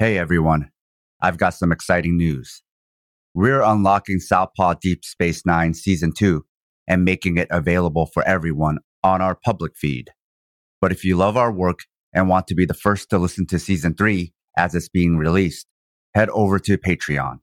[0.00, 0.70] Hey everyone,
[1.20, 2.62] I've got some exciting news.
[3.34, 6.42] We're unlocking Southpaw Deep Space Nine Season 2
[6.88, 10.08] and making it available for everyone on our public feed.
[10.80, 11.80] But if you love our work
[12.14, 15.66] and want to be the first to listen to Season 3 as it's being released,
[16.14, 17.40] head over to Patreon.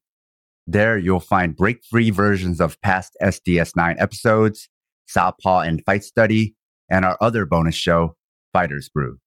[0.65, 4.67] There you'll find break free versions of past SDS 9 episodes,
[5.05, 6.55] Southpaw and Fight Study,
[6.89, 8.15] and our other bonus show,
[8.51, 9.19] Fighters Brew.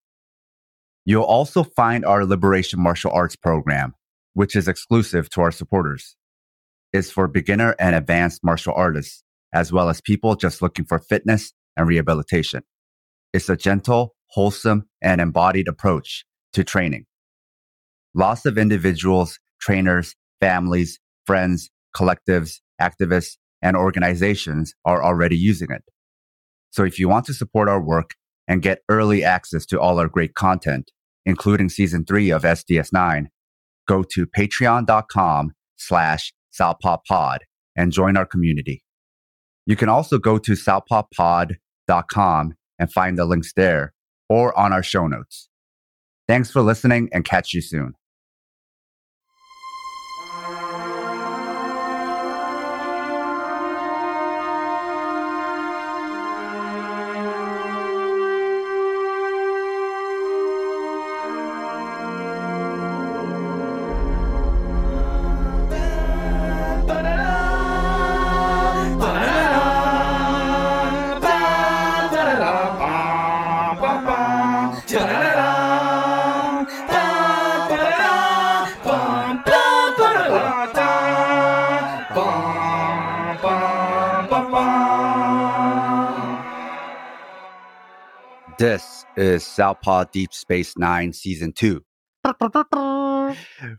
[1.04, 3.94] You'll also find our Liberation Martial Arts program,
[4.34, 6.16] which is exclusive to our supporters.
[6.92, 11.52] It's for beginner and advanced martial artists, as well as people just looking for fitness
[11.76, 12.62] and rehabilitation.
[13.32, 17.06] It's a gentle, wholesome, and embodied approach to training.
[18.14, 25.82] Lots of individuals, trainers, families, friends, collectives, activists, and organizations are already using it.
[26.70, 28.14] So if you want to support our work
[28.50, 30.90] and get early access to all our great content,
[31.24, 33.26] including season three of SDS9,
[33.86, 37.38] go to patreon.com slash southpawpod
[37.76, 38.82] and join our community.
[39.66, 43.94] You can also go to southpawpod.com and find the links there
[44.28, 45.48] or on our show notes.
[46.26, 47.94] Thanks for listening and catch you soon.
[88.58, 91.80] This is Southpaw Deep Space Nine Season 2,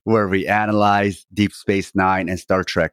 [0.03, 2.91] where we analyze Deep Space Nine and Star Trek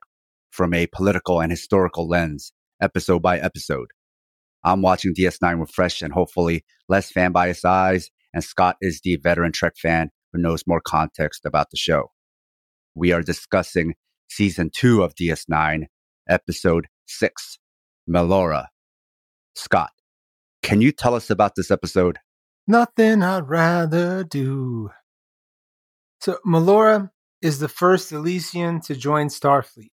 [0.51, 3.89] from a political and historical lens, episode by episode.
[4.65, 9.17] I'm watching DS9 with fresh and hopefully less fan biased eyes, and Scott is the
[9.17, 12.11] veteran Trek fan who knows more context about the show.
[12.95, 13.95] We are discussing
[14.29, 15.85] Season 2 of DS9,
[16.29, 17.59] Episode 6,
[18.09, 18.67] Melora.
[19.55, 19.91] Scott,
[20.63, 22.19] can you tell us about this episode?
[22.67, 24.91] Nothing I'd rather do.
[26.21, 29.91] So, Melora is the first Elaysian to join Starfleet.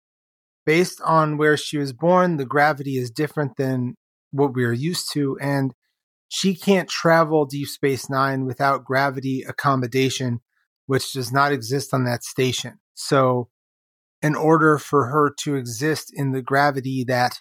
[0.67, 3.95] Based on where she was born, the gravity is different than
[4.31, 5.75] what we are used to, and
[6.29, 10.41] she can't travel Deep Space Nine without gravity accommodation,
[10.87, 12.79] which does not exist on that station.
[12.95, 13.49] So,
[14.21, 17.41] in order for her to exist in the gravity that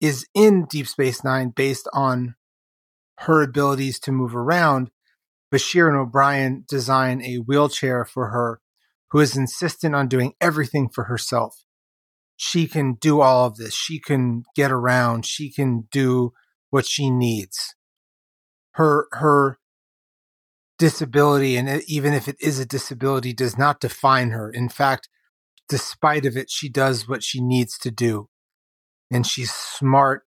[0.00, 2.36] is in Deep Space Nine based on
[3.18, 4.90] her abilities to move around,
[5.52, 8.60] Bashir and O'Brien design a wheelchair for her
[9.10, 11.64] who is insistent on doing everything for herself.
[12.42, 13.74] She can do all of this.
[13.74, 15.26] She can get around.
[15.26, 16.32] She can do
[16.70, 17.74] what she needs.
[18.72, 19.58] Her, her
[20.78, 24.50] disability, and even if it is a disability, does not define her.
[24.50, 25.10] In fact,
[25.68, 28.30] despite of it, she does what she needs to do
[29.10, 30.22] and she's smart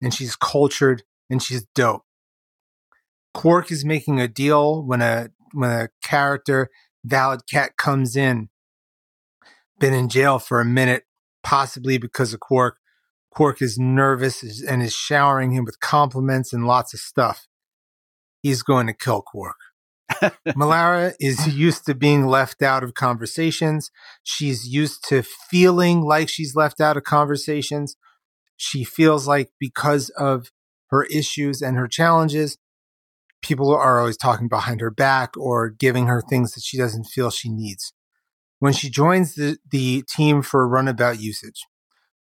[0.00, 2.04] and she's cultured and she's dope.
[3.34, 6.70] Quark is making a deal when a when a character
[7.06, 8.48] Fallit Kot comes in,
[9.78, 11.04] been in jail for a minute,
[11.42, 12.78] possibly because of Quark.
[13.30, 17.46] Quark is nervous and is showering him with compliments and lots of stuff.
[18.42, 19.56] He's going to kill Quark.
[20.48, 23.90] Melora is used to being left out of conversations.
[24.22, 27.96] She's used to feeling like she's left out of conversations
[28.58, 30.50] she feels like because of
[30.90, 32.58] her issues and her challenges,
[33.40, 37.30] people are always talking behind her back or giving her things that she doesn't feel
[37.30, 37.94] she needs.
[38.60, 41.66] When she joins the, the team for runabout usage,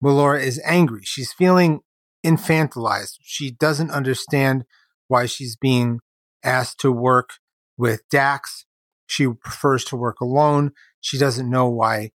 [0.03, 1.01] Melora is angry.
[1.03, 1.81] She's feeling
[2.25, 3.17] infantilized.
[3.21, 4.65] She doesn't understand
[5.07, 5.99] why she's being
[6.43, 7.31] asked to work
[7.77, 8.65] with Dax.
[9.05, 10.71] She prefers to work alone.
[10.99, 12.11] She doesn't know why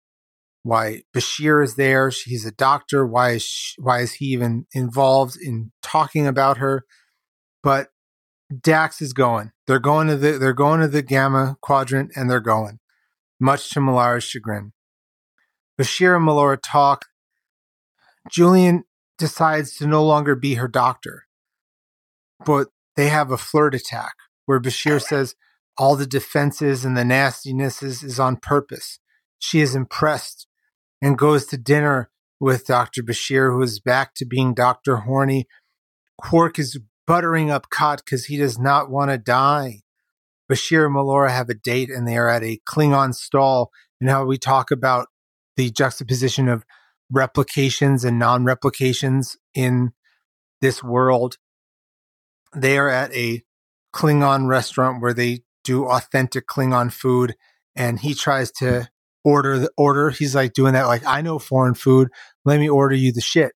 [0.63, 2.09] why Bashir is there.
[2.09, 3.07] He's a doctor.
[3.07, 6.83] Why is she, why is he even involved in talking about her?
[7.63, 7.87] But
[8.61, 9.51] Dax is going.
[9.65, 12.79] They're going to the they're going to the Gamma Quadrant, and they're going,
[13.39, 14.73] much to Melora's chagrin.
[15.79, 17.05] Bashir and Melora talk.
[18.31, 18.83] Julian
[19.17, 21.25] decides to no longer be her doctor,
[22.45, 25.35] but they have a flirt attack where Bashir says
[25.77, 28.99] all the defenses and the nastiness is, is on purpose.
[29.39, 30.47] She is impressed
[31.01, 33.03] and goes to dinner with Dr.
[33.03, 34.97] Bashir, who is back to being Dr.
[34.97, 35.47] Horny.
[36.19, 39.81] Quark is buttering up Kot because he does not want to die.
[40.49, 44.25] Bashir and Melora have a date and they are at a Klingon stall and how
[44.25, 45.07] we talk about
[45.55, 46.63] the juxtaposition of
[47.11, 49.91] replications and non-replications in
[50.61, 51.37] this world.
[52.55, 53.43] They are at a
[53.93, 57.35] Klingon restaurant where they do authentic Klingon food
[57.75, 58.89] and he tries to
[59.23, 60.09] order the order.
[60.09, 62.09] He's like doing that like I know foreign food.
[62.45, 63.53] Let me order you the shit.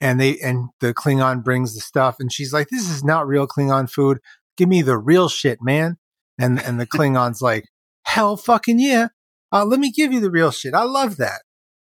[0.00, 3.46] And they and the Klingon brings the stuff and she's like this is not real
[3.46, 4.18] Klingon food.
[4.56, 5.96] Give me the real shit, man.
[6.38, 7.66] And and the Klingon's like
[8.04, 9.08] hell fucking yeah.
[9.52, 10.74] Uh, let me give you the real shit.
[10.74, 11.42] I love that.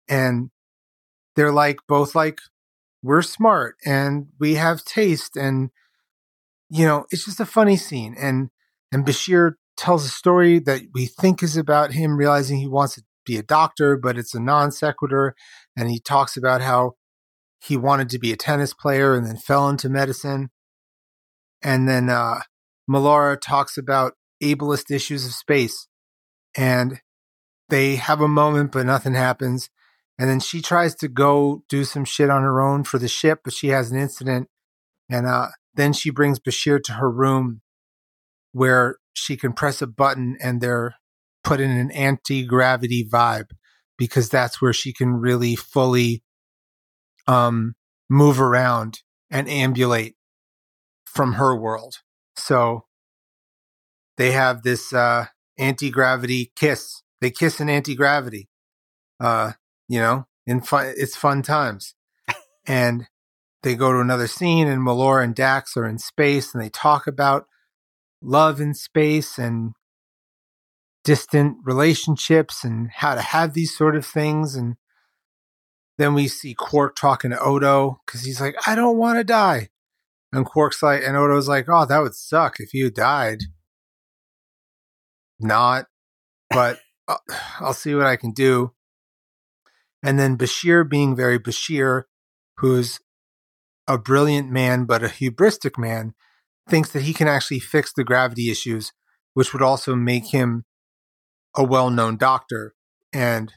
[0.08, 0.52] And
[1.36, 2.40] they're like both like
[3.04, 5.70] we're smart and we have taste and
[6.70, 8.16] you know, it's just a funny scene.
[8.18, 8.50] And
[8.92, 13.04] and Bashir tells a story that we think is about him realizing he wants to
[13.26, 15.36] be a doctor, but it's a non sequitur.
[15.78, 16.94] And he talks about how
[17.60, 20.50] he wanted to be a tennis player and then fell into medicine.
[21.62, 22.42] And then uh,
[22.90, 25.88] Melora talks about ableist issues of space.
[26.56, 27.02] And
[27.70, 29.70] they have a moment, but nothing happens.
[30.20, 33.42] And then she tries to go do some shit on her own for the ship,
[33.44, 34.48] but she has an incident.
[35.10, 37.62] And uh, then she brings Bashir to her room
[38.52, 40.96] where she can press a button and they're
[41.44, 43.52] put in an anti gravity vibe
[43.98, 46.24] because that's where she can really fully
[47.28, 47.76] um,
[48.10, 50.16] move around and ambulate
[51.06, 51.98] from her world.
[52.38, 52.86] So
[54.18, 55.26] they have this uh,
[55.58, 57.02] anti gravity kiss.
[57.22, 58.50] They kiss in anti gravity.
[59.20, 59.54] Uh,
[59.88, 61.96] you know, in fun, it's fun times.
[62.68, 63.08] and
[63.64, 67.08] they go to another scene, and Melora and Dax are in space, and they talk
[67.08, 67.48] about
[68.22, 69.74] love in space and
[71.04, 74.56] distant relationships and how to have these sort of things.
[74.56, 74.76] And
[75.98, 79.70] then we see Quark talking to Odo because he's like, I don't want to die.
[80.32, 83.40] And Quark's like, and Odo's like, oh, that would suck if you died.
[85.40, 85.86] Not,
[86.50, 87.18] but uh,
[87.60, 88.74] I'll see what I can do.
[90.04, 92.04] And then Bashir being very Bashir,
[92.58, 93.00] who's
[93.88, 96.14] a brilliant man, but a hubristic man,
[96.70, 98.92] thinks that he can actually fix the gravity issues,
[99.34, 100.66] which would also make him
[101.56, 102.76] a well known doctor.
[103.14, 103.54] And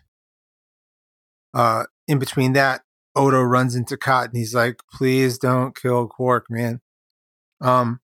[1.53, 2.83] uh, in between that,
[3.21, 6.81] Odo runs into and he's like, please don't kill Quark, man.
[7.61, 8.01] Um,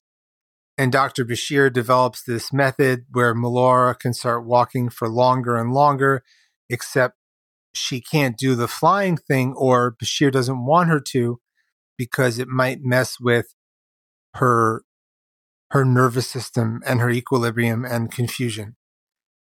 [0.78, 1.26] and Dr.
[1.26, 6.22] Bashir develops this method where Melora can start walking for longer and longer,
[6.70, 7.16] except
[7.74, 11.40] she can't do the flying thing, or Bashir doesn't want her to
[11.98, 13.54] because it might mess with
[14.34, 14.82] her
[15.72, 18.76] her nervous system and her equilibrium and confusion.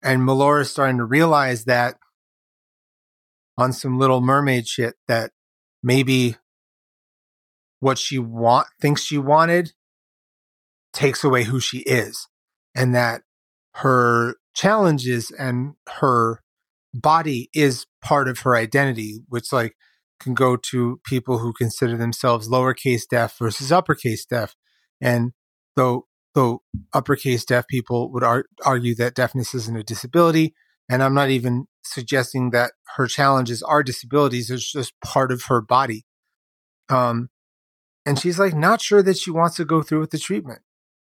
[0.03, 1.97] And Melora is starting to realize that
[3.57, 5.31] on some little mermaid shit that
[5.83, 6.37] maybe
[7.79, 9.73] what she want thinks she wanted
[10.93, 12.27] takes away who she is
[12.75, 13.21] and that
[13.75, 16.41] her challenges and her
[16.93, 19.75] body is part of her identity which like
[20.23, 24.55] can go to people who consider themselves lowercase deaf versus uppercase deaf.
[25.01, 25.33] And
[25.75, 26.63] though though
[26.93, 30.55] uppercase deaf people would ar- argue that deafness isn't a disability
[30.89, 35.61] and i'm not even suggesting that her challenges are disabilities it's just part of her
[35.61, 36.05] body.
[36.89, 37.29] Um
[38.05, 40.61] and she's like not sure that she wants to go through with the treatment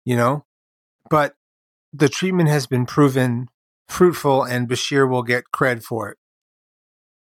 [0.05, 0.45] you know?
[1.09, 1.35] But
[1.93, 3.47] the treatment has been proven
[3.89, 6.17] fruitful and bashir will get cred for it.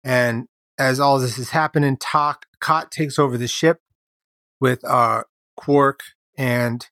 [0.05, 0.47] And
[0.79, 3.81] as all this is happening Tok, Khat takes over the ship
[4.61, 5.25] with uh
[5.57, 6.01] quark
[6.37, 6.87] and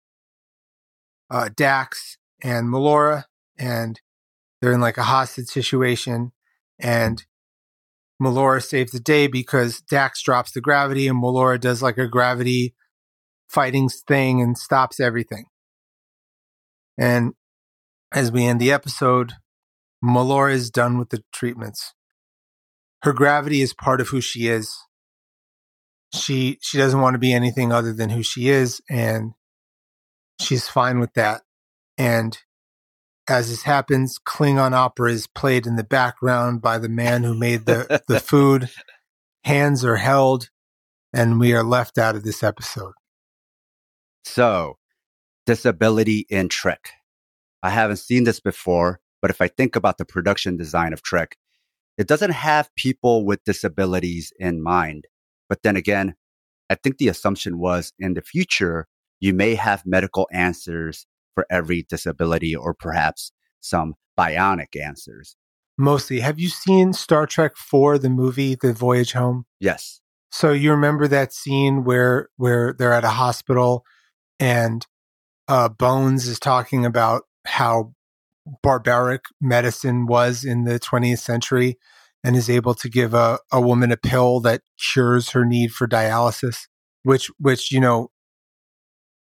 [1.30, 3.24] uh, Dax and Melora,
[3.58, 4.00] and
[4.66, 6.32] they're in like a hostage situation.
[6.80, 7.24] And
[8.20, 12.74] Melora saves the day because Dax drops the gravity, and Melora does like a gravity
[13.48, 15.44] fighting thing and stops everything.
[16.98, 17.34] And
[18.12, 19.34] as we end the episode,
[20.04, 21.94] Melora is done with the treatments.
[23.04, 24.76] Her gravity is part of who she is.
[26.12, 29.34] She she doesn't want to be anything other than who she is, and
[30.40, 31.42] she's fine with that.
[31.96, 32.36] And
[33.28, 37.66] as this happens, Klingon opera is played in the background by the man who made
[37.66, 38.70] the, the food.
[39.44, 40.50] Hands are held,
[41.12, 42.92] and we are left out of this episode.
[44.24, 44.78] So,
[45.46, 46.90] disability in Trek.
[47.62, 51.36] I haven't seen this before, but if I think about the production design of Trek,
[51.96, 55.06] it doesn't have people with disabilities in mind.
[55.48, 56.16] But then again,
[56.68, 58.86] I think the assumption was in the future,
[59.20, 61.06] you may have medical answers
[61.36, 65.36] for every disability or perhaps some bionic answers.
[65.78, 66.20] Mostly.
[66.20, 69.44] Have you seen Star Trek 4, the movie, The Voyage Home?
[69.60, 70.00] Yes.
[70.32, 73.84] So you remember that scene where where they're at a hospital
[74.40, 74.86] and
[75.48, 77.92] uh, Bones is talking about how
[78.62, 81.78] barbaric medicine was in the 20th century
[82.24, 84.62] and is able to give a, a woman a pill that
[84.92, 86.66] cures her need for dialysis,
[87.02, 88.10] which, which, you know,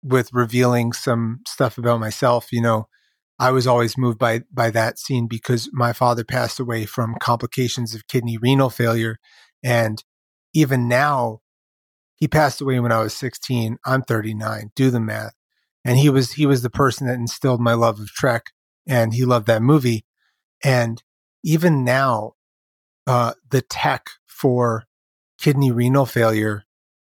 [0.03, 2.89] with revealing some stuff about myself, you know,
[3.39, 7.95] I was always moved by by that scene because my father passed away from complications
[7.95, 9.19] of kidney renal failure
[9.63, 10.03] and
[10.55, 11.41] even now
[12.17, 13.79] he passed away when I was 16.
[13.85, 14.71] I'm 39.
[14.77, 15.35] Do the math.
[15.85, 18.53] And he was he was the person that instilled my love of Trek
[18.87, 20.05] and he loved that movie.
[20.63, 21.03] And
[21.43, 22.35] even now
[23.09, 24.85] uh, the tech for
[25.39, 26.63] kidney renal failure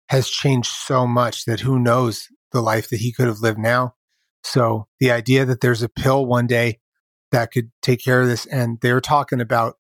[0.09, 3.95] has changed so much that who knows the life that he could have lived now.
[4.43, 6.79] So the idea that there's a pill one day
[7.33, 9.75] that could take care of this, and they were talking about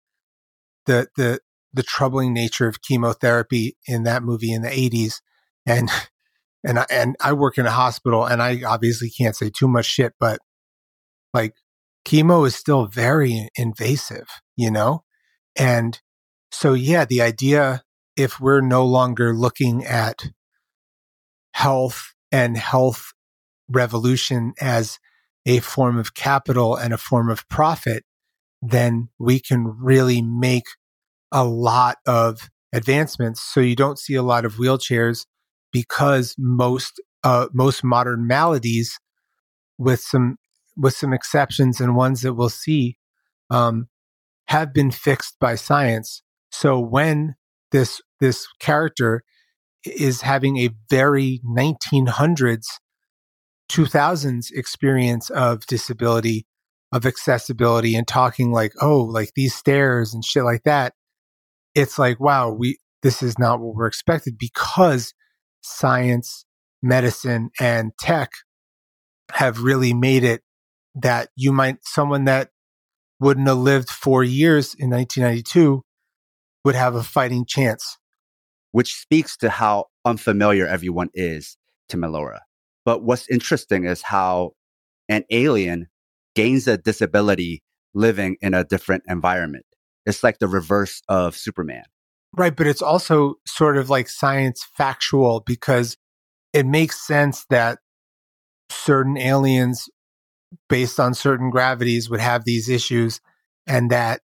[0.86, 1.40] the the
[1.72, 5.20] the troubling nature of chemotherapy in that movie in the 80s,
[5.66, 5.90] and
[6.64, 9.86] and I, and I work in a hospital, and I obviously can't say too much
[9.86, 10.38] shit, but
[11.34, 11.54] like
[12.06, 15.04] chemo is still very invasive, you know,
[15.56, 16.00] and
[16.52, 17.82] so yeah, the idea
[18.16, 20.30] if we're no longer looking at
[21.52, 23.12] health and health
[23.68, 24.98] revolution as
[25.46, 28.04] a form of capital and a form of profit,
[28.60, 30.66] then we can really make
[31.32, 33.42] a lot of advancements.
[33.42, 35.26] So you don't see a lot of wheelchairs
[35.72, 38.98] because most uh, most modern maladies,
[39.78, 40.36] with some
[40.76, 42.96] with some exceptions and ones that we'll see,
[43.50, 43.88] um,
[44.48, 46.22] have been fixed by science.
[46.50, 47.36] So when
[47.72, 49.22] this this character
[49.84, 52.66] is having a very 1900s
[53.70, 56.44] 2000s experience of disability,
[56.92, 60.92] of accessibility, and talking like, oh, like these stairs and shit like that,
[61.74, 65.14] it's like, wow, we this is not what we're expected because
[65.62, 66.44] science,
[66.82, 68.30] medicine, and tech
[69.32, 70.42] have really made it
[70.94, 72.50] that you might someone that
[73.20, 75.82] wouldn't have lived four years in 1992
[76.64, 77.98] would have a fighting chance.
[78.72, 81.56] Which speaks to how unfamiliar everyone is
[81.88, 82.40] to Melora.
[82.84, 84.52] But what's interesting is how
[85.08, 85.88] an alien
[86.34, 87.62] gains a disability
[87.94, 89.66] living in a different environment.
[90.06, 91.84] It's like the reverse of Superman.
[92.36, 92.54] Right.
[92.54, 95.96] But it's also sort of like science factual because
[96.52, 97.78] it makes sense that
[98.70, 99.88] certain aliens,
[100.68, 103.20] based on certain gravities, would have these issues
[103.66, 104.20] and that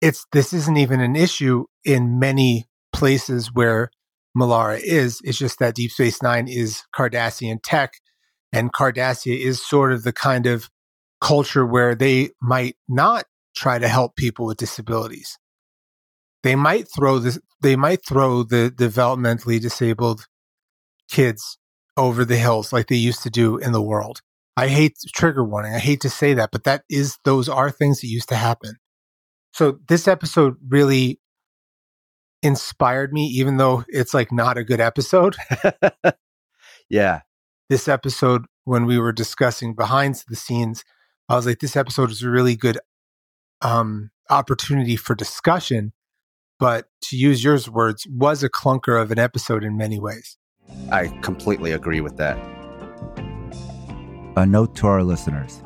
[0.00, 2.66] it's this isn't even an issue in many
[3.00, 3.90] places where
[4.36, 5.20] Melora is.
[5.24, 7.94] It's just that Deep Space Nine is Cardassian tech,
[8.52, 10.68] and Cardassia is sort of the kind of
[11.20, 13.24] culture where they might not
[13.56, 15.38] try to help people with disabilities.
[16.42, 17.38] They might throw this.
[17.62, 20.26] They might throw the developmentally disabled
[21.10, 21.58] kids
[21.96, 24.20] over the hills like they used to do in the world.
[24.58, 25.74] I hate trigger warning.
[25.74, 28.76] I hate to say that, but that is those are things that used to happen.
[29.52, 31.18] So this episode really
[32.42, 35.36] inspired me, even though it's like not a good episode.
[36.88, 37.20] yeah.
[37.68, 40.84] This episode, when we were discussing behind the scenes,
[41.28, 42.78] I was like, this episode is a really good
[43.62, 45.92] um, opportunity for discussion.
[46.58, 50.36] But to use your words, was a clunker of an episode in many ways.
[50.90, 52.38] I completely agree with that.
[54.36, 55.62] A note to our listeners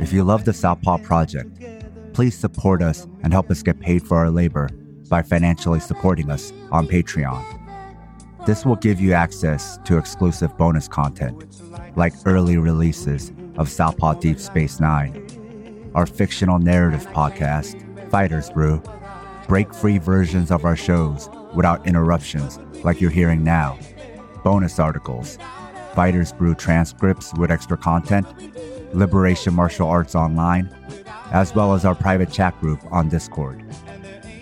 [0.00, 1.60] if you love the Southpaw Project,
[2.14, 4.68] please support us and help us get paid for our labor
[5.08, 7.44] by financially supporting us on Patreon.
[8.46, 11.46] This will give you access to exclusive bonus content,
[11.96, 17.80] like early releases of Southpaw Deep Space Nine, our fictional narrative podcast,
[18.10, 18.82] Fighters Brew,
[19.48, 23.78] break free versions of our shows without interruptions like you're hearing now,
[24.42, 25.38] bonus articles,
[25.94, 28.26] Fighters Brew transcripts with extra content,
[28.94, 30.68] Liberation Martial Arts Online,
[31.32, 33.64] as well as our private chat group on Discord.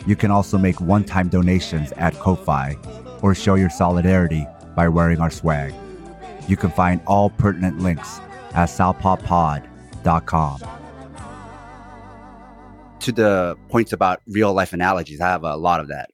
[0.06, 2.76] You can also make one time donations at Ko-Fi
[3.23, 5.75] or show your solidarity by wearing our swag.
[6.49, 8.18] You can find all pertinent links
[8.54, 10.61] at southpawpod.com.
[13.00, 16.11] To the points about real life analogies, I have a lot of that.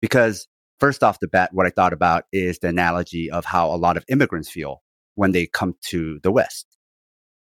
[0.00, 0.48] Because
[0.80, 3.96] first off the bat, what I thought about is the analogy of how a lot
[3.96, 4.82] of immigrants feel
[5.14, 6.66] when they come to the West.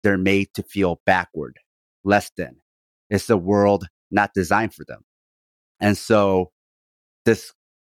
[0.03, 1.59] They're made to feel backward,
[2.03, 2.57] less than.
[3.09, 5.05] It's a world not designed for them.
[5.81, 6.51] And so
[7.25, 7.53] this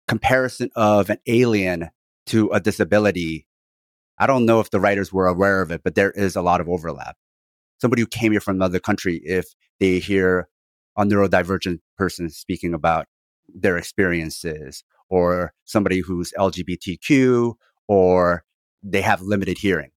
[0.08, 1.90] comparison of an alien
[2.28, 3.46] to a disability,
[4.18, 6.62] I don't know if the writers were aware of it, but there is a lot
[6.62, 7.16] of overlap.
[7.80, 9.48] Somebody who came here from another country, if
[9.80, 10.50] they hear
[10.98, 13.08] a neurodivergent person speaking about
[13.48, 17.54] their experiences, or somebody who's LGBTQ,
[17.88, 18.44] or
[18.84, 19.92] they have limited hearing,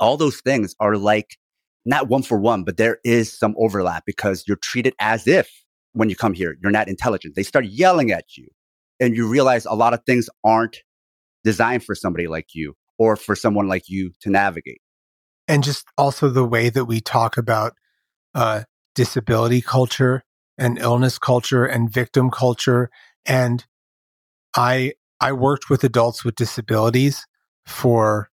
[0.00, 1.36] all those things are like
[1.84, 5.63] not one for one, but there is some overlap because you're treated as if
[5.94, 7.34] when you come here, you're not intelligent.
[7.34, 8.48] They start yelling at you
[9.00, 10.78] and you realize a lot of things aren't
[11.44, 14.80] designed for somebody like you or for someone like you to navigate.
[15.48, 17.74] And just also the way that we talk about
[18.34, 20.24] uh, disability culture
[20.58, 22.90] and illness culture and victim culture.
[23.26, 23.64] And
[24.56, 27.26] I, I worked with adults with disabilities
[27.66, 28.30] for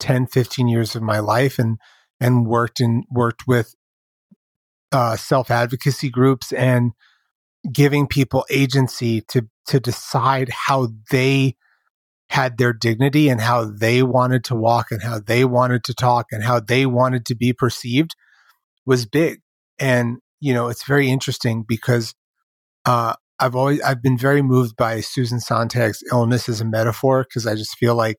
[0.00, 1.78] 10, 15 years of my life and,
[2.20, 3.74] and worked in, worked with
[4.92, 6.92] uh, self advocacy groups and
[7.72, 11.56] giving people agency to to decide how they
[12.30, 16.26] had their dignity and how they wanted to walk and how they wanted to talk
[16.30, 18.14] and how they wanted to be perceived
[18.86, 19.40] was big.
[19.78, 22.14] And you know, it's very interesting because
[22.86, 27.46] uh, I've always I've been very moved by Susan Sontag's illness as a metaphor because
[27.46, 28.18] I just feel like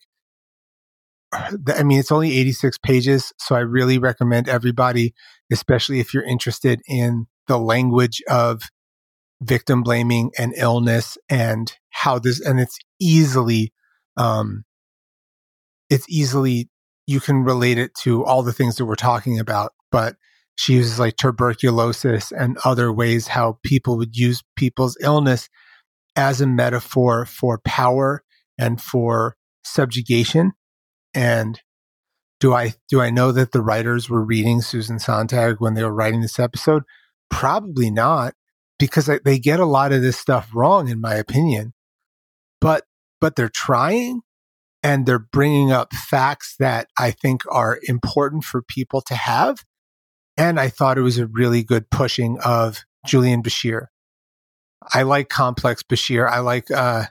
[1.33, 5.13] I mean, it's only 86 pages, so I really recommend everybody,
[5.51, 8.63] especially if you're interested in the language of
[9.41, 13.71] victim blaming and illness and how this, and it's easily,
[14.17, 14.65] um,
[15.89, 16.69] it's easily,
[17.07, 20.15] you can relate it to all the things that we're talking about, but
[20.57, 25.49] she uses like tuberculosis and other ways how people would use people's illness
[26.15, 28.23] as a metaphor for power
[28.59, 30.51] and for subjugation
[31.13, 31.59] and
[32.39, 35.93] do I do I know that the writers were reading Susan Sontag when they were
[35.93, 36.83] writing this episode?
[37.29, 38.33] Probably not,
[38.79, 41.73] because they get a lot of this stuff wrong, in my opinion.
[42.59, 42.85] But
[43.21, 44.21] but they're trying,
[44.81, 49.63] and they're bringing up facts that I think are important for people to have.
[50.35, 53.87] And I thought it was a really good pushing of Julian Bashir.
[54.93, 56.27] I like complex Bashir.
[56.27, 57.05] I like uh,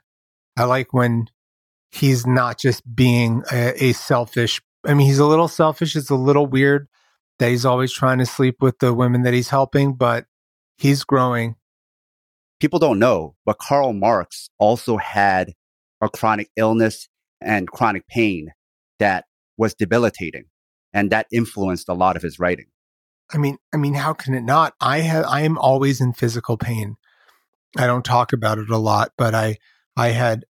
[0.57, 1.27] I like when
[1.91, 4.61] he's not just being a, a, selfish.
[4.87, 5.97] I mean, he's a little selfish.
[5.97, 6.89] It's a little weird
[7.39, 10.27] that he's always trying to sleep with the women that he's helping, but
[10.79, 11.57] he's growing.
[12.61, 15.53] People don't know, but Karl Marx also had
[16.01, 17.09] a chronic illness
[17.41, 18.53] and chronic pain
[18.99, 19.25] that
[19.57, 20.45] was debilitating,
[20.93, 22.67] and that influenced a lot of his writing.
[23.33, 24.75] I mean, I mean, how can it not?
[24.81, 26.97] I have, I am always in physical pain.
[27.79, 29.59] I don't talk about it a lot, but I,
[29.97, 30.45] I had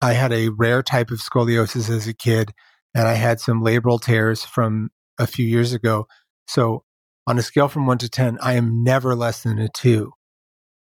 [0.00, 2.52] I had a rare type of scoliosis as a kid,
[2.94, 6.06] and I had some labral tears from a few years ago.
[6.46, 6.84] So,
[7.26, 10.12] on a scale from one to 10, I am never less than a two.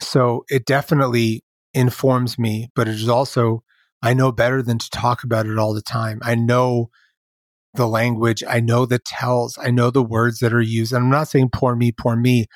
[0.02, 3.64] So, it definitely informs me, but it is also,
[4.02, 6.20] I know better than to talk about it all the time.
[6.24, 6.90] I know
[7.76, 10.94] the language, I know the tells, I know the words that are used.
[10.94, 12.48] And I'm not saying poor me, poor me,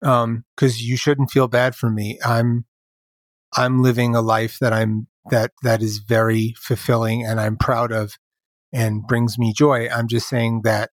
[0.00, 2.18] because um, you shouldn't feel bad for me.
[2.24, 2.64] I'm,
[3.56, 8.16] I'm living a life that I'm that that is very fulfilling and I'm proud of
[8.72, 9.88] and brings me joy.
[9.88, 10.90] I'm just saying that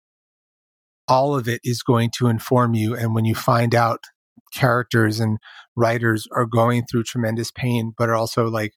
[1.08, 2.96] all of it is going to inform you.
[2.96, 4.06] And when you find out
[4.54, 5.38] characters and
[5.76, 8.74] writers are going through tremendous pain, but are also like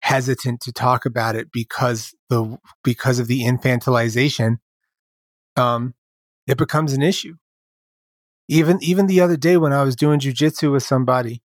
[0.00, 4.56] hesitant to talk about it because the because of the infantilization,
[5.56, 5.94] um,
[6.46, 7.34] it becomes an issue.
[8.48, 11.42] Even even the other day when I was doing jujitsu with somebody,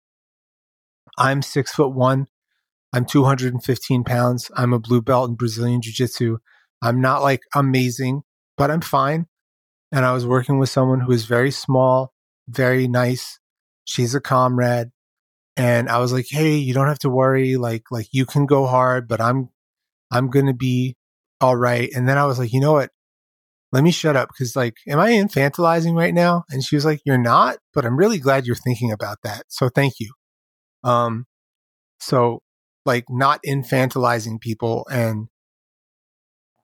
[1.18, 2.28] I'm six foot one.
[2.94, 4.52] I'm 215 pounds.
[4.56, 6.38] I'm a blue belt in Brazilian Jiu Jitsu.
[6.80, 8.22] I'm not like amazing,
[8.56, 9.26] but I'm fine.
[9.90, 12.12] And I was working with someone who is very small,
[12.46, 13.40] very nice.
[13.84, 14.90] She's a comrade.
[15.56, 17.56] And I was like, hey, you don't have to worry.
[17.56, 19.48] Like, like you can go hard, but I'm,
[20.12, 20.96] I'm going to be
[21.40, 21.90] all right.
[21.96, 22.90] And then I was like, you know what?
[23.72, 26.44] Let me shut up because, like, am I infantilizing right now?
[26.48, 29.46] And she was like, you're not, but I'm really glad you're thinking about that.
[29.48, 30.12] So thank you.
[30.84, 31.26] Um,
[31.98, 32.43] so
[32.84, 35.28] like not infantilizing people and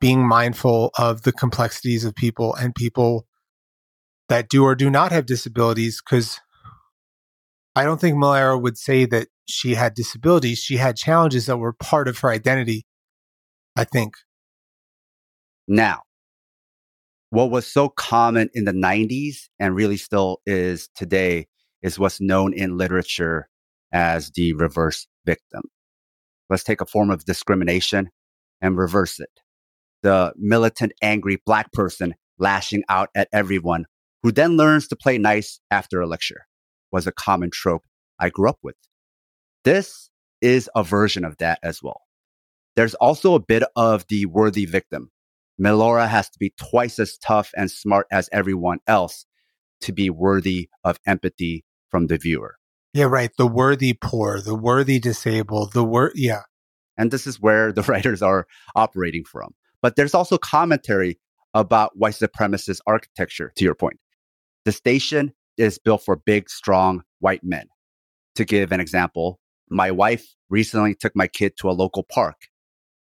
[0.00, 3.26] being mindful of the complexities of people and people
[4.28, 6.40] that do or do not have disabilities because
[7.76, 10.58] I don't think Melora would say that she had disabilities.
[10.58, 12.86] She had challenges that were part of her identity,
[13.76, 14.14] I think.
[15.68, 16.02] Now,
[17.30, 21.46] what was so common in the 90s and really still is today
[21.82, 23.48] is what's known in literature
[23.92, 25.62] as the reverse victim.
[26.50, 28.10] Let's take a form of discrimination
[28.60, 29.30] and reverse it.
[30.02, 33.86] The militant, angry black person lashing out at everyone
[34.22, 36.46] who then learns to play nice after a lecture
[36.90, 37.84] was a common trope
[38.18, 38.76] I grew up with.
[39.64, 40.10] This
[40.40, 42.00] is a version of that as well.
[42.76, 45.10] There's also a bit of the worthy victim.
[45.60, 49.26] Melora has to be twice as tough and smart as everyone else
[49.82, 52.56] to be worthy of empathy from the viewer.
[52.92, 53.30] Yeah, right.
[53.36, 56.42] The worthy poor, the worthy disabled, the wor yeah.
[56.98, 59.54] And this is where the writers are operating from.
[59.80, 61.18] But there's also commentary
[61.54, 63.98] about white supremacist architecture, to your point.
[64.64, 67.66] The station is built for big, strong white men.
[68.36, 72.36] To give an example, my wife recently took my kid to a local park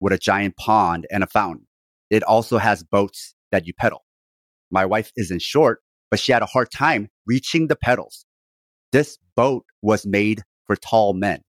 [0.00, 1.66] with a giant pond and a fountain.
[2.10, 4.04] It also has boats that you pedal.
[4.70, 8.24] My wife isn't short, but she had a hard time reaching the pedals.
[8.92, 11.42] This boat was made for tall men.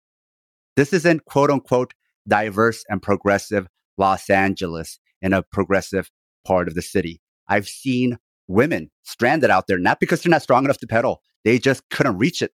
[0.76, 1.94] This isn't quote unquote
[2.26, 6.10] diverse and progressive Los Angeles in a progressive
[6.46, 7.20] part of the city.
[7.48, 11.22] I've seen women stranded out there, not because they're not strong enough to pedal.
[11.44, 12.52] They just couldn't reach it.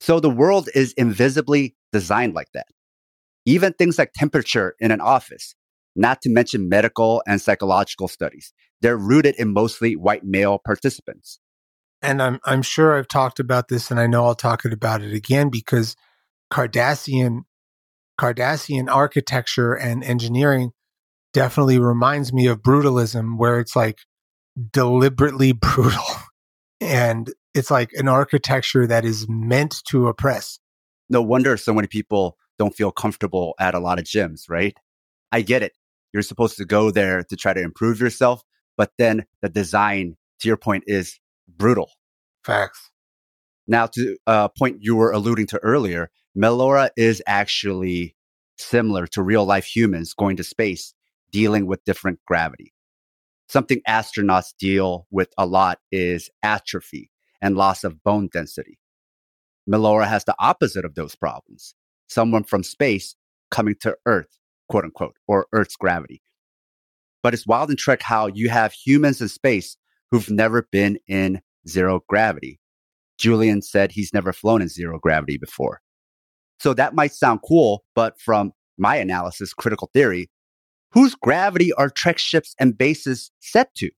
[0.00, 2.66] So the world is invisibly designed like that.
[3.46, 5.54] Even things like temperature in an office,
[5.96, 11.40] not to mention medical and psychological studies, they're rooted in mostly white male participants.
[12.04, 15.14] And I'm I'm sure I've talked about this and I know I'll talk about it
[15.14, 15.96] again because
[16.52, 17.44] Cardassian
[18.20, 20.72] Cardassian architecture and engineering
[21.32, 24.00] definitely reminds me of brutalism where it's like
[24.72, 26.04] deliberately brutal
[26.80, 30.58] and it's like an architecture that is meant to oppress.
[31.08, 34.76] No wonder so many people don't feel comfortable at a lot of gyms, right?
[35.32, 35.72] I get it.
[36.12, 38.42] You're supposed to go there to try to improve yourself,
[38.76, 41.18] but then the design, to your point, is
[41.56, 41.90] brutal.
[42.44, 42.90] Facts.
[43.66, 48.14] Now, to a point you were alluding to earlier, Melora is actually
[48.58, 50.94] similar to real life humans going to space,
[51.30, 52.72] dealing with different gravity.
[53.48, 58.78] Something astronauts deal with a lot is atrophy and loss of bone density.
[59.68, 61.74] Melora has the opposite of those problems.
[62.08, 63.16] Someone from space
[63.50, 64.38] coming to Earth,
[64.68, 66.22] quote unquote, or Earth's gravity.
[67.22, 69.76] But it's wild and Trek how you have humans in space
[70.14, 72.60] who've never been in zero gravity.
[73.18, 75.80] Julian said he's never flown in zero gravity before.
[76.60, 80.30] So that might sound cool, but from my analysis, critical theory,
[80.92, 83.90] whose gravity are Trek ships and bases set to?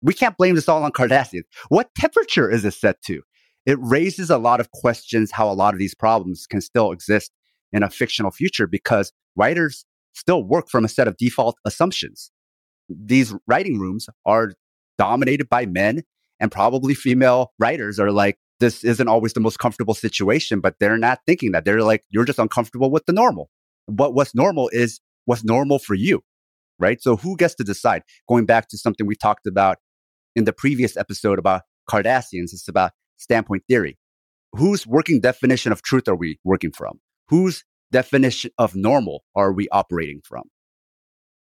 [0.00, 1.44] We can't blame this all on Cardassians.
[1.68, 3.20] What temperature is it set to?
[3.66, 7.30] It raises a lot of questions how a lot of these problems can still exist
[7.74, 12.30] in a fictional future because writers still work from a set of default assumptions.
[12.88, 14.54] These writing rooms are
[14.98, 16.02] dominated by men
[16.40, 20.96] and probably female writers are like, this isn't always the most comfortable situation, but they're
[20.96, 21.64] not thinking that.
[21.64, 23.50] They're like, you're just uncomfortable with the normal.
[23.88, 26.22] But what's normal is what's normal for you,
[26.78, 27.02] right?
[27.02, 28.02] So who gets to decide?
[28.28, 29.78] Going back to something we talked about
[30.34, 33.98] in the previous episode about Cardassians, it's about standpoint theory.
[34.52, 37.00] Whose working definition of truth are we working from?
[37.28, 40.44] Whose definition of normal are we operating from?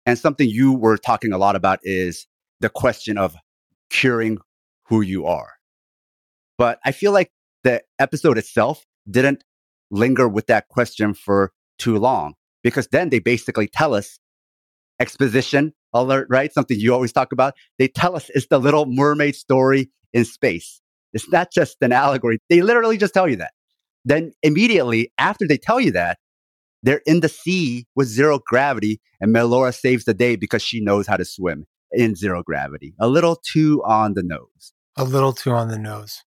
[0.06, 2.28] And something you were talking a lot about is
[2.62, 3.36] the question of
[3.90, 4.38] curing
[4.88, 5.54] who you are.
[6.58, 7.32] But I feel like
[7.64, 9.44] the episode itself didn't
[9.90, 14.20] linger with that question for too long because then they basically tell us
[15.00, 16.54] exposition alert, right?
[16.54, 17.54] Something you always talk about.
[17.80, 20.82] They tell us it's the little mermaid story in space.
[21.14, 22.40] It's not just an allegory.
[22.50, 23.52] They literally just tell you that.
[24.06, 26.20] Then immediately after they tell you that,
[26.84, 31.06] they're in the sea with zero gravity and Melora saves the day because she knows
[31.06, 32.94] how to swim in zero gravity.
[33.00, 34.74] A little too on the nose.
[34.98, 36.24] A little too on the nose.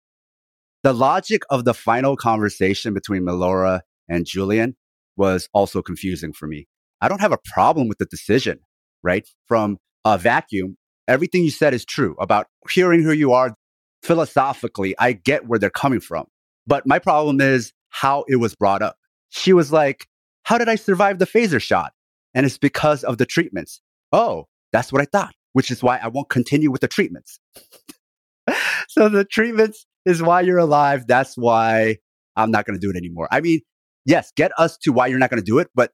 [0.82, 4.76] The logic of the final conversation between Melora and Julian
[5.16, 6.66] was also confusing for me.
[7.00, 8.60] I don't have a problem with the decision,
[9.02, 9.26] right?
[9.46, 10.76] From a vacuum,
[11.08, 13.54] everything you said is true about hearing who you are.
[14.02, 16.26] Philosophically, I get where they're coming from.
[16.66, 18.96] But my problem is how it was brought up.
[19.30, 20.06] She was like,
[20.42, 21.92] How did I survive the phaser shot?
[22.34, 23.80] And it's because of the treatments.
[24.12, 27.40] Oh, that's what I thought, which is why I won't continue with the treatments.
[28.88, 31.06] so the treatments is why you're alive.
[31.06, 31.96] That's why
[32.36, 33.28] I'm not going to do it anymore.
[33.30, 33.60] I mean,
[34.04, 35.92] yes, get us to why you're not going to do it, but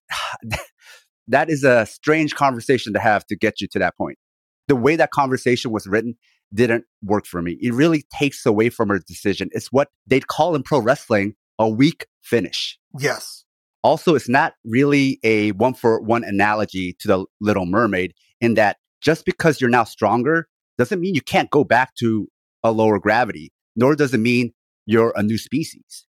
[1.29, 4.19] that is a strange conversation to have to get you to that point.
[4.67, 6.17] The way that conversation was written
[6.53, 7.57] didn't work for me.
[7.61, 9.49] It really takes away from her decision.
[9.53, 12.79] It's what they'd call in pro wrestling a weak finish.
[12.99, 13.45] Yes.
[13.83, 18.79] Also, it's not really a one for one analogy to the Little Mermaid in that
[19.01, 22.29] just because you're now stronger doesn't mean you can't go back to
[22.63, 24.53] a lower gravity, nor does it mean
[24.87, 26.07] you're a new species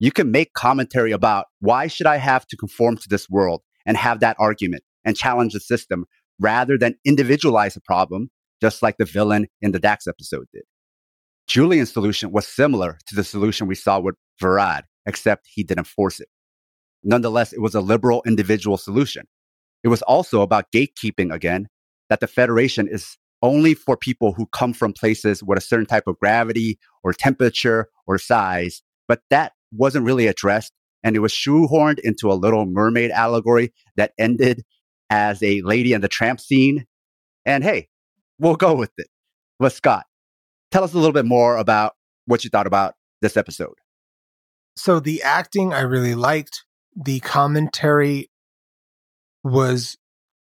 [0.00, 3.96] you can make commentary about why should I have to conform to this world and
[3.96, 6.06] have that argument and challenge the system
[6.40, 10.62] rather than individualize a problem, just like the villain in the Dax episode did.
[11.46, 16.18] Julian's solution was similar to the solution we saw with Verad, except he didn't force
[16.18, 16.28] it.
[17.04, 19.26] Nonetheless, it was a liberal individual solution.
[19.84, 21.68] It was also about gatekeeping again,
[22.10, 26.06] that the Federation is only for people who come from places with a certain type
[26.06, 30.72] of gravity or temperature or size, but that wasn't really addressed.
[31.02, 34.64] And it was shoehorned into a little mermaid allegory that ended
[35.08, 36.84] as a lady and the tramp scene.
[37.46, 37.88] And hey,
[38.38, 39.06] we'll go with it.
[39.58, 40.04] But Scott,
[40.70, 41.94] tell us a little bit more about
[42.26, 43.74] what you thought about this episode.
[44.76, 46.64] So the acting I really liked.
[46.94, 48.30] The commentary
[49.42, 49.96] was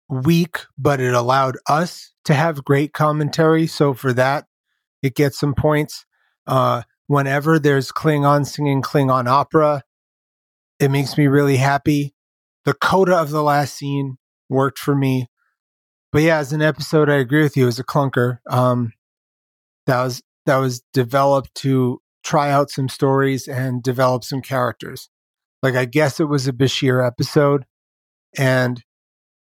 [0.09, 3.67] weak, but it allowed us to have great commentary.
[3.67, 4.47] So for that,
[5.03, 6.05] it gets some points.
[6.47, 9.83] Uh, whenever there's Klingon singing Klingon opera,
[10.81, 12.15] it makes me really happy.
[12.65, 14.19] The coda of the last scene
[14.49, 15.27] worked for me.
[16.13, 17.65] But yeah, as an episode, I agree with you.
[17.65, 18.39] It was a clunker.
[18.49, 18.93] Um,
[19.87, 25.11] that was that was developed to try out some stories and develop some characters.
[25.63, 27.65] Like I guess it was a Bashir episode,
[28.37, 28.83] and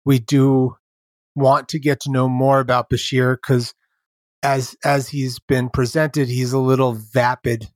[0.09, 0.75] we do
[1.35, 3.75] want to get to know more about Bashir because
[4.43, 7.69] as as he's been presented, he's a little vapid,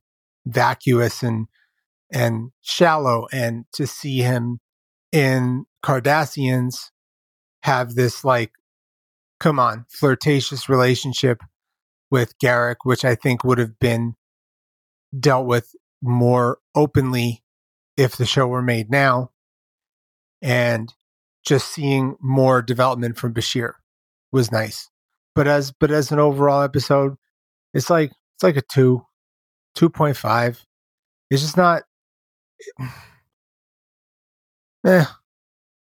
[0.43, 1.45] vacuous, and
[2.11, 3.27] and shallow.
[3.31, 4.61] And to see him
[5.11, 6.89] in Cardassians
[7.61, 8.51] have this like,
[9.39, 11.39] come on, flirtatious relationship
[12.09, 14.15] with Garak, which I think would have been
[15.17, 17.43] dealt with more openly
[17.95, 19.29] if the show were made now.
[20.41, 20.91] And
[21.43, 23.73] just seeing more development from Bashir
[24.31, 24.89] was nice.
[25.35, 27.15] But as but as an overall episode,
[27.73, 29.05] it's like it's like a two,
[29.75, 30.63] two point five.
[31.29, 31.83] It's just not.
[34.85, 35.05] Eh.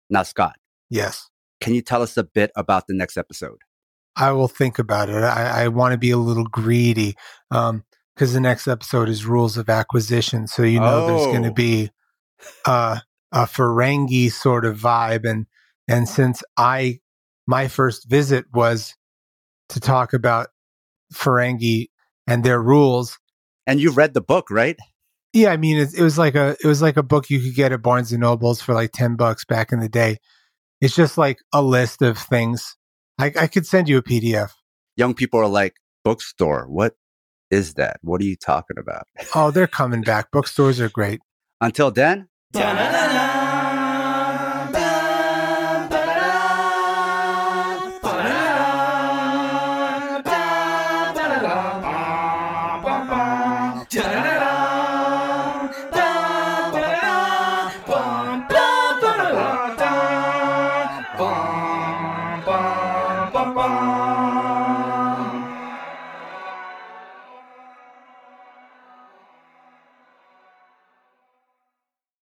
[0.09, 0.55] Now, Scott.
[0.89, 1.29] Yes.
[1.61, 3.59] Can you tell us a bit about the next episode?
[4.15, 5.23] I will think about it.
[5.23, 7.15] I, I want to be a little greedy
[7.51, 7.83] because um,
[8.17, 10.47] the next episode is rules of acquisition.
[10.47, 11.07] So you know oh.
[11.07, 11.91] there's going to be
[12.65, 12.99] uh,
[13.31, 15.45] a Ferengi sort of vibe, and
[15.87, 16.99] and since I
[17.45, 18.95] my first visit was
[19.69, 20.47] to talk about
[21.13, 21.87] Ferengi
[22.25, 23.17] and their rules,
[23.65, 24.77] and you read the book, right?
[25.33, 27.55] Yeah, I mean it, it was like a it was like a book you could
[27.55, 30.17] get at Barnes and Nobles for like ten bucks back in the day.
[30.81, 32.75] It's just like a list of things.
[33.19, 34.51] I, I could send you a PDF.
[34.95, 36.67] Young people are like, bookstore.
[36.69, 36.93] What
[37.49, 37.97] is that?
[38.01, 39.07] What are you talking about?
[39.35, 40.31] oh, they're coming back.
[40.31, 41.19] Bookstores are great.
[41.59, 42.29] Until then.